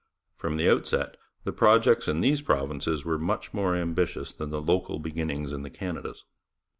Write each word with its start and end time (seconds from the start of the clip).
From 0.35 0.57
the 0.57 0.67
outset 0.67 1.15
the 1.43 1.51
projects 1.51 2.07
in 2.07 2.21
these 2.21 2.41
provinces 2.41 3.05
were 3.05 3.19
much 3.19 3.53
more 3.53 3.75
ambitious 3.75 4.33
than 4.33 4.49
the 4.49 4.59
local 4.59 4.97
beginnings 4.97 5.51
in 5.53 5.61
the 5.61 5.69
Canadas. 5.69 6.25